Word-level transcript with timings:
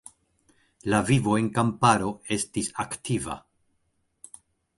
La 0.93 1.01
vivo 1.09 1.35
en 1.41 1.49
kamparo 1.57 2.09
estis 2.37 2.71
aktiva. 2.85 3.37